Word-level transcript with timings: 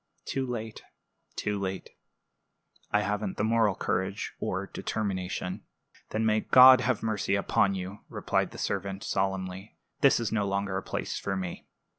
"Too 0.25 0.47
late, 0.47 0.81
too 1.35 1.59
late. 1.59 1.91
I 2.89 3.01
haven't 3.01 3.37
the 3.37 3.43
moral 3.43 3.75
courage 3.75 4.33
or 4.39 4.65
determination." 4.65 5.61
"Then 6.09 6.25
may 6.25 6.39
God 6.39 6.81
have 6.81 7.03
mercy 7.03 7.35
upon 7.35 7.75
you!" 7.75 7.99
replied 8.09 8.49
the 8.49 8.57
servant, 8.57 9.03
solemnly. 9.03 9.77
"This 9.99 10.19
is 10.19 10.31
no 10.31 10.47
longer 10.47 10.75
a 10.75 10.81
place 10.81 11.19
for 11.19 11.37
me." 11.37 11.67